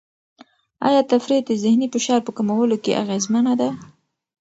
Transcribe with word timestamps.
آیا 0.87 1.01
تفریح 1.11 1.39
د 1.45 1.51
ذهني 1.63 1.87
فشار 1.93 2.19
په 2.25 2.31
کمولو 2.37 2.75
کې 2.83 2.97
اغېزمنه 3.03 3.53
ده؟ 3.59 3.69